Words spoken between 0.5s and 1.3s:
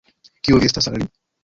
vi estas al li?